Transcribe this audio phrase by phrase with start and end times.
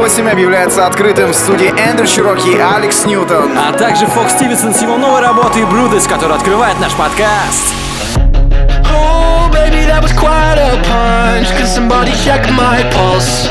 [0.00, 3.52] Внимание, Дин Витейлс номер 48 объявляется открытым в студии Эндрю Чироки и Алекс Ньютон.
[3.56, 7.74] А также Fox Stevenson с его новой работой Bruises, который открывает наш подкаст.
[8.92, 11.48] Oh, baby, that was quite a punch.
[11.56, 13.50] Can somebody check my pulse?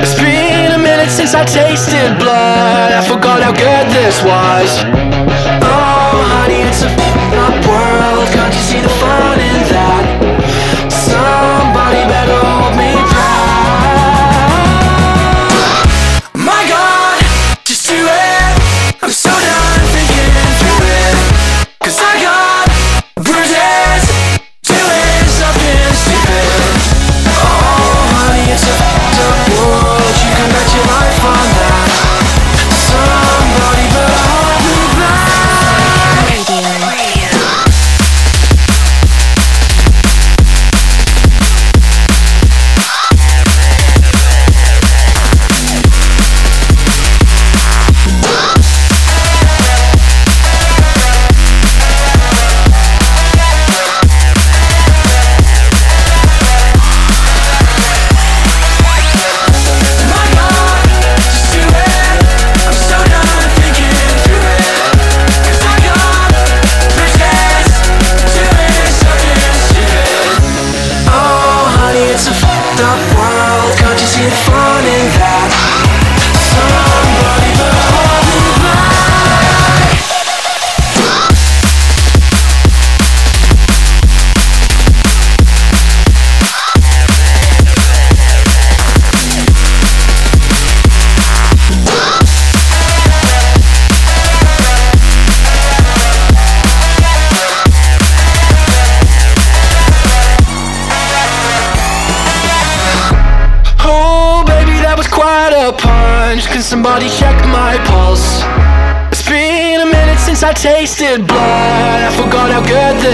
[0.00, 2.92] It's been a minute since I tasted blood.
[2.92, 5.65] I forgot how good this was.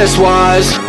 [0.03, 0.82] business was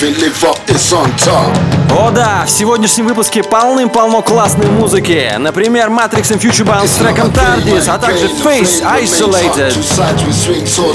[0.00, 1.56] living, live up, it's on top
[1.90, 5.32] О да, в сегодняшнем выпуске полным-полно классной музыки.
[5.38, 9.74] Например, Matrix and Future Bound с треком Tardis, а также Face Isolated.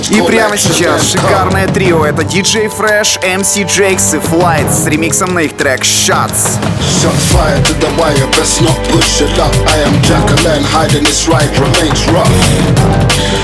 [0.09, 2.05] И прямо сейчас шикарное трио.
[2.05, 6.57] Это DJ Fresh, MC Jakes и Flight с ремиксом на их трек Shots.
[7.01, 11.27] Shots fired to the wire, best not push your luck I am Jacqueline, hiding this
[11.27, 13.34] right remains rough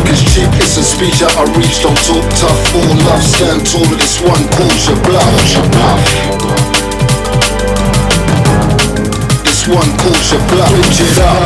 [0.00, 3.68] Talk is cheap, it's a speech that I reach Don't talk tough, all love, stand
[3.68, 5.28] tall This one calls your bluff.
[9.44, 10.72] This one calls your bluff.
[10.72, 11.36] Switch it up.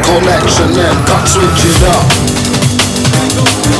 [0.00, 3.77] Collection and cut, switch it up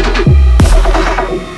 [0.00, 0.26] Thank
[1.42, 1.57] you.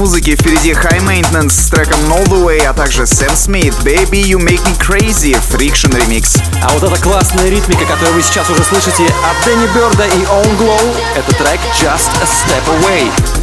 [0.00, 0.34] музыки.
[0.34, 4.64] Впереди High Maintenance с треком All The Way, а также Сэм Смит, Baby You Make
[4.64, 6.40] Me Crazy, Friction Remix.
[6.62, 10.58] А вот эта классная ритмика, которую вы сейчас уже слышите от Дэнни Берда и Own
[10.58, 13.39] Glow, это трек Just A Step Away.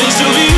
[0.00, 0.53] Deus te ouvir.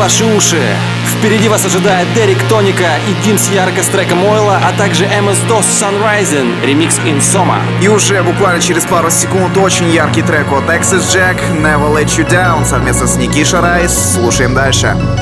[0.00, 0.62] ваши уши.
[1.04, 6.64] Впереди вас ожидает Дерек Тоника и Димс Ярко с треком Ойла, а также MS-DOS Sunrising,
[6.64, 7.58] ремикс Insoma.
[7.82, 12.26] И уже буквально через пару секунд очень яркий трек от Texas Jack, Never Let You
[12.26, 13.92] Down совместно с Ники Шарайс.
[14.14, 14.94] Слушаем дальше.
[14.94, 15.19] Дальше.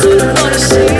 [0.00, 0.97] Você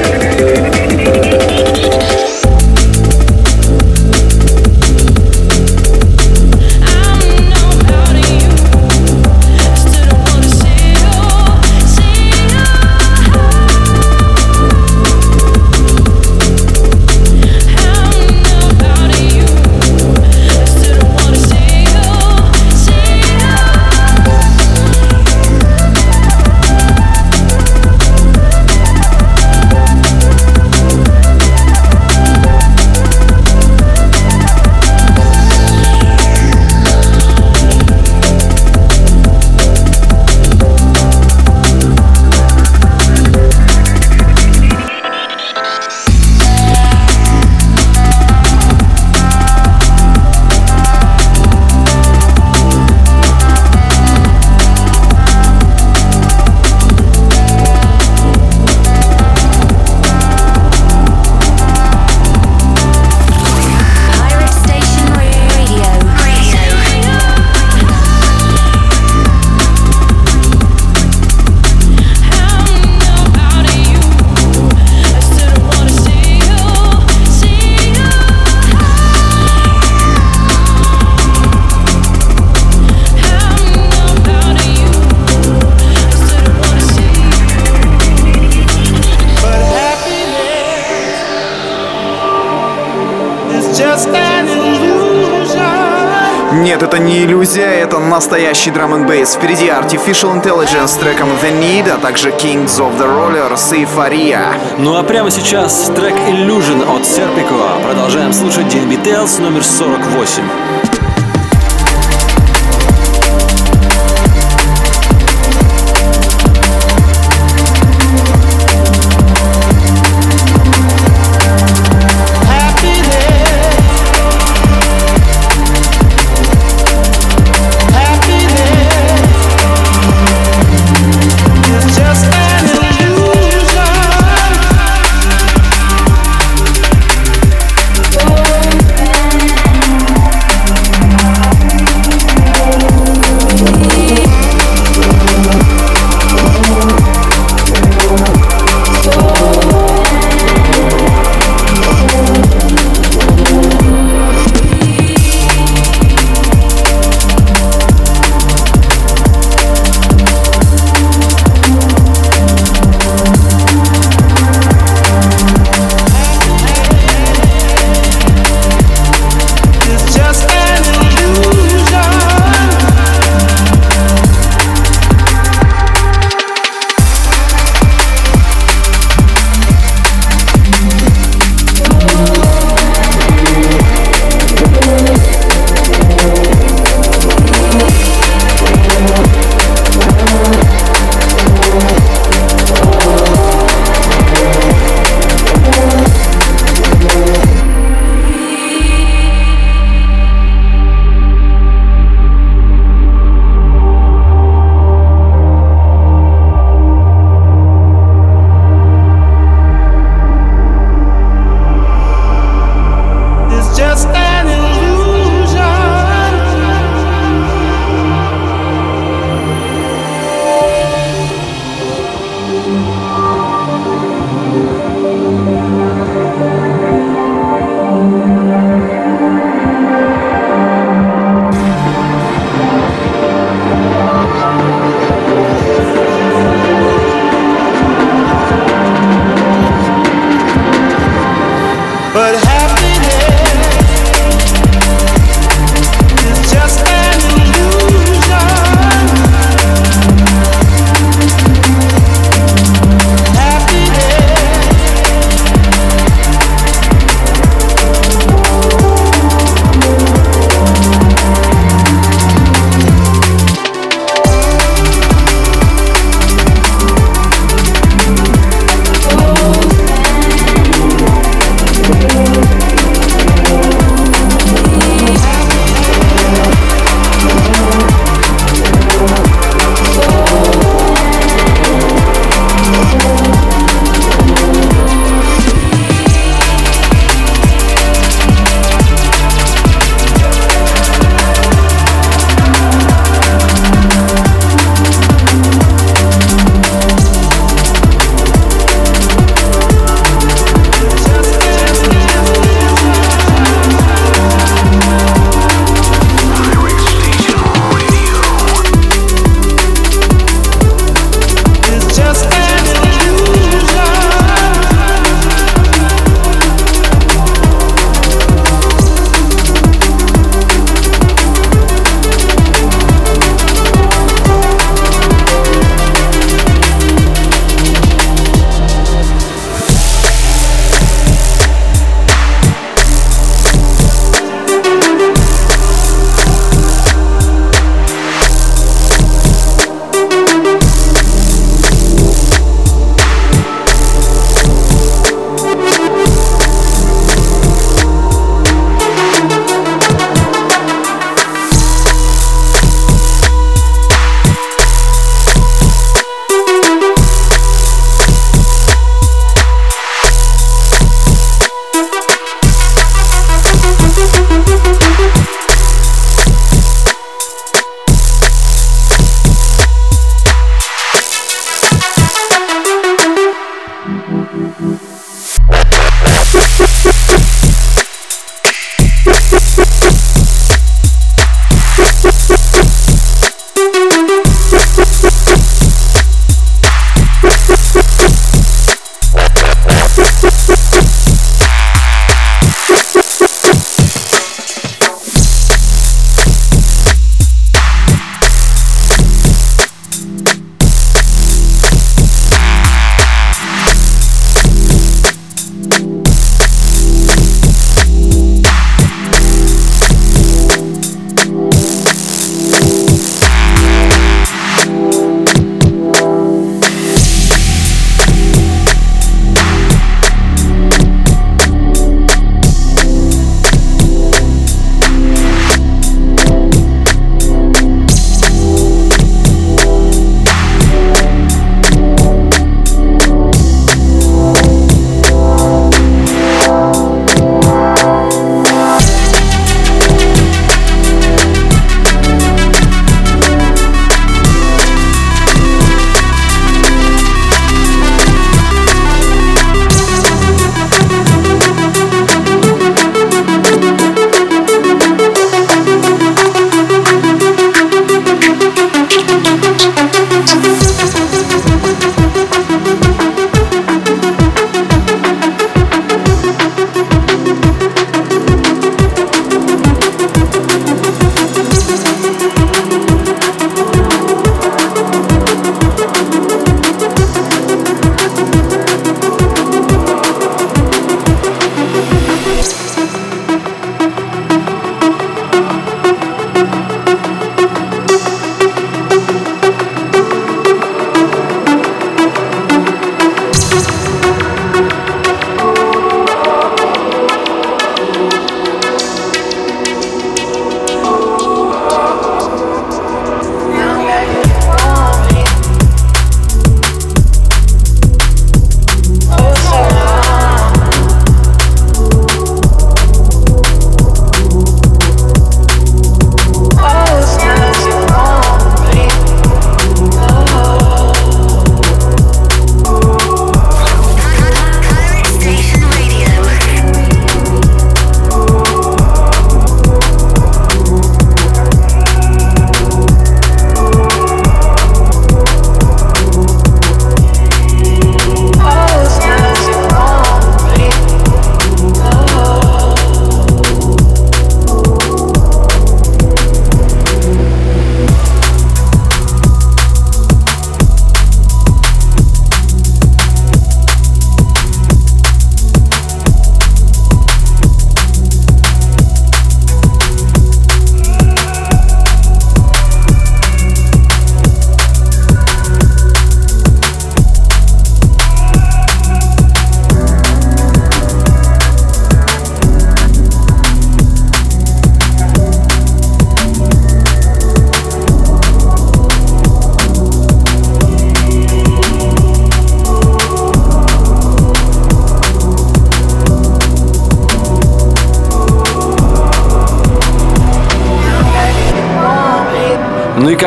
[98.58, 99.34] настоящий драм н бейс.
[99.34, 104.52] Впереди Artificial Intelligence с треком The Need, а также Kings of the Rollers и Faria.
[104.78, 107.80] Ну а прямо сейчас трек Illusion от Serpico.
[107.84, 110.97] Продолжаем слушать DNB Tales номер 48.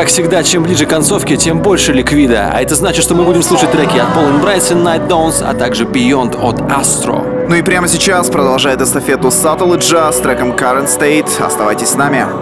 [0.02, 2.50] Как всегда, чем ближе к концовке, тем больше ликвида.
[2.52, 5.84] А это значит, что мы будем слушать треки от Paul Bryson, Night Dawns, а также
[5.84, 7.46] Beyond от Astro.
[7.48, 11.40] Ну и прямо сейчас продолжает эстафету Subtle Jazz с треком Current State.
[11.40, 12.41] Оставайтесь с нами.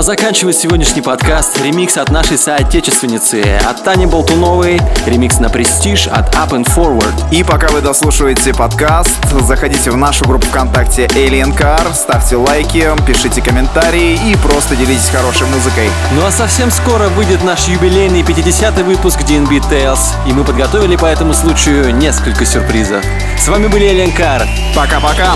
[0.00, 6.34] А заканчивает сегодняшний подкаст ремикс от нашей соотечественницы, от Тани Болтуновой, ремикс на Престиж от
[6.36, 7.12] Up and Forward.
[7.30, 13.42] И пока вы дослушиваете подкаст, заходите в нашу группу ВКонтакте Alien Car, ставьте лайки, пишите
[13.42, 15.90] комментарии и просто делитесь хорошей музыкой.
[16.12, 21.04] Ну а совсем скоро выйдет наш юбилейный 50-й выпуск DNB Tales, и мы подготовили по
[21.04, 23.04] этому случаю несколько сюрпризов.
[23.38, 24.48] С вами были Элен Кар.
[24.74, 25.34] Пока-пока!